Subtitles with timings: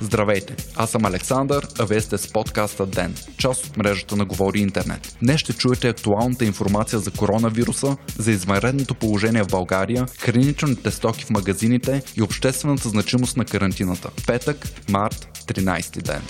[0.00, 4.60] Здравейте, аз съм Александър, а вие сте с подкаста ДЕН, част от мрежата на Говори
[4.60, 5.16] Интернет.
[5.22, 11.30] Днес ще чуете актуалната информация за коронавируса, за извънредното положение в България, хранителните стоки в
[11.30, 14.10] магазините и обществената значимост на карантината.
[14.26, 16.22] Петък, март, 13 ден.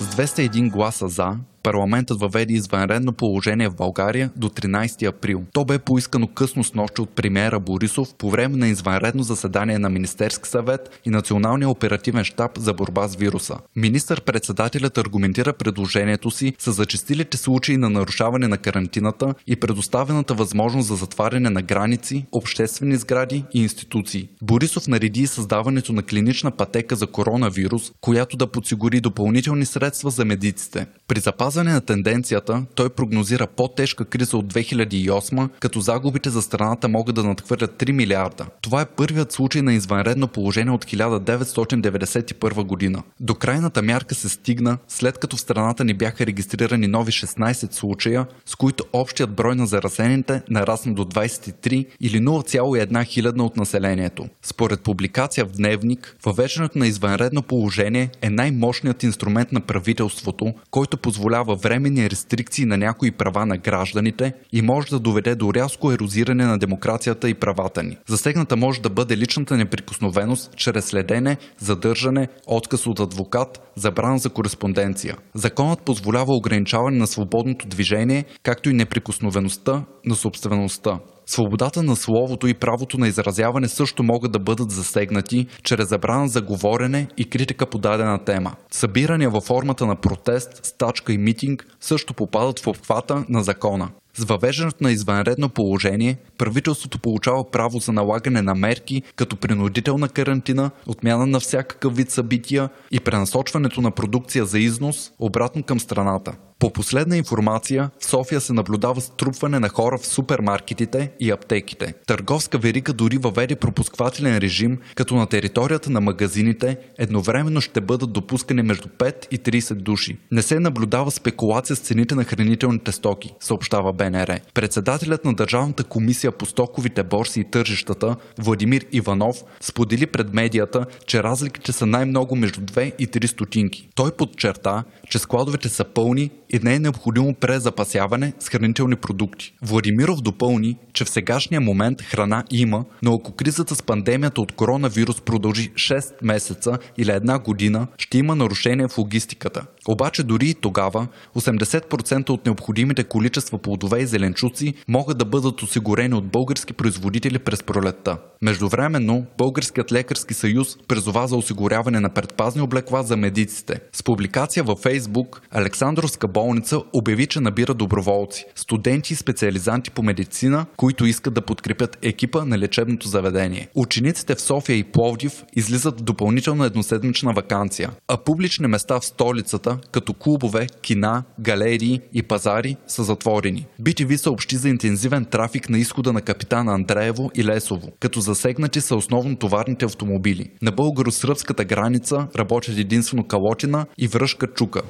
[0.00, 5.42] С 201 гласа за, парламентът въведе извънредно положение в България до 13 април.
[5.52, 9.90] То бе поискано късно с нощи от премиера Борисов по време на извънредно заседание на
[9.90, 13.56] Министерски съвет и Националния оперативен штаб за борба с вируса.
[13.76, 20.94] Министър-председателят аргументира предложението си с зачастилите случаи на нарушаване на карантината и предоставената възможност за
[20.96, 24.28] затваряне на граници, обществени сгради и институции.
[24.42, 30.86] Борисов нареди създаването на клинична пътека за коронавирус, която да подсигури допълнителни средства за медиците.
[31.08, 36.88] При запазване запазване на тенденцията, той прогнозира по-тежка криза от 2008, като загубите за страната
[36.88, 38.46] могат да надхвърлят 3 милиарда.
[38.60, 43.02] Това е първият случай на извънредно положение от 1991 година.
[43.20, 48.26] До крайната мярка се стигна, след като в страната ни бяха регистрирани нови 16 случая,
[48.46, 54.26] с които общият брой на заразените нарасна до 23 или 0,1 хилядна от населението.
[54.42, 61.43] Според публикация в Дневник, въвеждането на извънредно положение е най-мощният инструмент на правителството, който позволява
[61.44, 66.46] наложава временни рестрикции на някои права на гражданите и може да доведе до рязко ерозиране
[66.46, 67.96] на демокрацията и правата ни.
[68.08, 75.16] Засегната може да бъде личната неприкосновеност чрез следене, задържане, отказ от адвокат, забрана за кореспонденция.
[75.34, 80.98] Законът позволява ограничаване на свободното движение, както и неприкосновеността на собствеността.
[81.26, 86.42] Свободата на словото и правото на изразяване също могат да бъдат засегнати чрез забрана за
[86.42, 88.54] говорене и критика по дадена тема.
[88.70, 93.90] Събирания във формата на протест, стачка и митинг също попадат в обхвата на закона.
[94.16, 100.70] С въвеждането на извънредно положение, правителството получава право за налагане на мерки като принудителна карантина,
[100.86, 106.32] отмяна на всякакъв вид събития и пренасочването на продукция за износ обратно към страната.
[106.64, 111.94] По последна информация, в София се наблюдава струпване на хора в супермаркетите и аптеките.
[112.06, 118.62] Търговска верига дори въведе пропусквателен режим, като на територията на магазините едновременно ще бъдат допускани
[118.62, 120.18] между 5 и 30 души.
[120.30, 124.38] Не се наблюдава спекулация с цените на хранителните стоки, съобщава БНР.
[124.54, 131.22] Председателят на Държавната комисия по стоковите борси и тържищата, Владимир Иванов, сподели пред медията, че
[131.22, 133.88] разликите са най-много между 2 и 3 стотинки.
[133.94, 139.54] Той подчерта, че складовете са пълни и не е необходимо презапасяване с хранителни продукти.
[139.62, 145.20] Владимиров допълни, че в сегашния момент храна има, но ако кризата с пандемията от коронавирус
[145.20, 149.66] продължи 6 месеца или една година, ще има нарушение в логистиката.
[149.88, 151.06] Обаче дори и тогава
[151.36, 157.62] 80% от необходимите количества плодове и зеленчуци могат да бъдат осигурени от български производители през
[157.62, 158.18] пролетта.
[158.44, 163.80] Междувременно, Българският лекарски съюз призова за осигуряване на предпазни облекла за медиците.
[163.92, 170.66] С публикация във Фейсбук, Александровска болница обяви, че набира доброволци, студенти и специализанти по медицина,
[170.76, 173.68] които искат да подкрепят екипа на лечебното заведение.
[173.74, 179.78] Учениците в София и Пловдив излизат в допълнителна едноседмична вакансия, а публични места в столицата,
[179.92, 183.66] като клубове, кина, галерии и пазари, са затворени.
[183.82, 188.96] BTV съобщи за интензивен трафик на изхода на капитана Андреево и Лесово, като засегнати са
[188.96, 190.50] основно товарните автомобили.
[190.62, 194.82] На българо-сръбската граница работят единствено Калотина и Връшка Чука.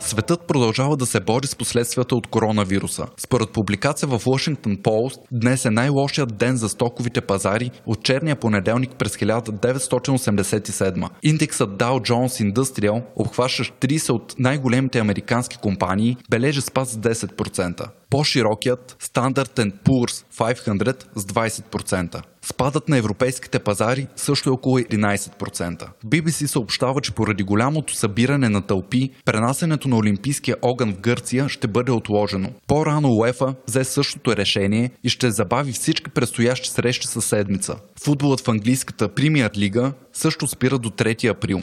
[0.00, 3.06] Светът продължава да се бори с последствията от коронавируса.
[3.16, 8.90] Според публикация в Washington Post, днес е най-лошият ден за стоковите пазари от черния понеделник
[8.98, 11.08] през 1987.
[11.22, 17.88] Индексът Dow Jones Industrial, обхващащ 30 от най-големите американски компании, бележи спад с 10%.
[18.10, 22.22] По-широкият Standard Poor's 500 с 20%.
[22.42, 25.88] Спадът на европейските пазари също е около 11%.
[26.06, 31.68] BBC съобщава, че поради голямото събиране на тълпи, пренасенето на Олимпийския огън в Гърция ще
[31.68, 32.50] бъде отложено.
[32.66, 37.76] По-рано УЕФА взе същото решение и ще забави всички предстоящи срещи със седмица.
[38.04, 41.62] Футболът в английската премиер лига също спира до 3 април.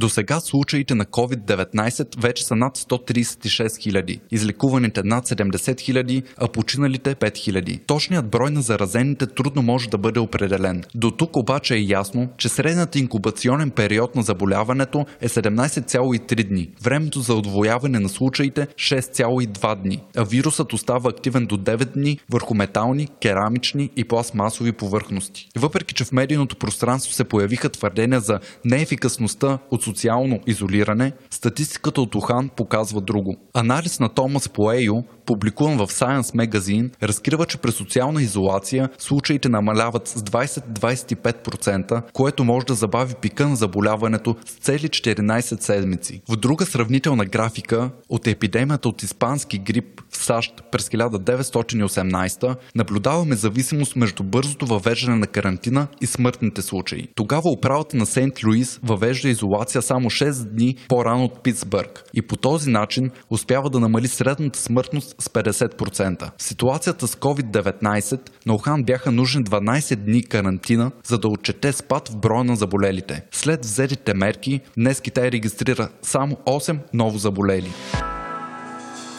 [0.00, 6.48] До сега случаите на COVID-19 вече са над 136 хиляди, излекуваните над 70 хиляди, а
[6.48, 7.78] починалите 5 хиляди.
[7.86, 10.82] Точният брой на заразените трудно може да бъде определен.
[10.94, 17.20] До тук обаче е ясно, че средният инкубационен период на заболяването е 17,3 дни, времето
[17.20, 23.08] за отвояване на случаите 6,2 дни, а вирусът остава активен до 9 дни върху метални,
[23.22, 25.48] керамични и пластмасови повърхности.
[25.56, 32.14] Въпреки, че в медийното пространство се появиха твърдения за неефикасността от социално изолиране, статистиката от
[32.14, 33.36] Ухан показва друго.
[33.54, 40.08] Анализ на Томас Поейо, публикуван в Science Magazine, разкрива, че през социална изолация случаите намаляват
[40.08, 46.22] с 20-25%, което може да забави пика на заболяването с цели 14 седмици.
[46.28, 53.96] В друга сравнителна графика от епидемията от испански грип в САЩ през 1918 наблюдаваме зависимост
[53.96, 57.08] между бързото въвеждане на карантина и смъртните случаи.
[57.14, 62.36] Тогава управата на Сент Луис въвежда изолация само 6 дни по-рано от Питсбърг и по
[62.36, 66.30] този начин успява да намали средната смъртност с 50%.
[66.38, 72.08] В ситуацията с COVID-19 на Охан бяха нужни 12 дни карантина, за да отчете спад
[72.08, 73.22] в броя на заболелите.
[73.32, 77.72] След взетите мерки, днес Китай регистрира само 8 ново заболели.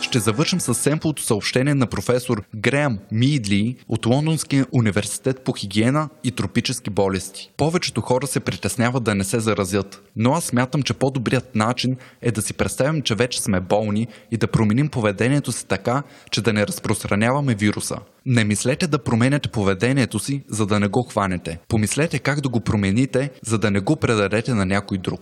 [0.01, 6.31] Ще завършим с семплото съобщение на професор Греъм Мидли от Лондонския университет по хигиена и
[6.31, 7.51] тропически болести.
[7.57, 12.31] Повечето хора се притесняват да не се заразят, но аз смятам, че по-добрият начин е
[12.31, 16.53] да си представим, че вече сме болни и да променим поведението си така, че да
[16.53, 17.97] не разпространяваме вируса.
[18.25, 21.59] Не мислете да променяте поведението си, за да не го хванете.
[21.67, 25.21] Помислете как да го промените, за да не го предадете на някой друг.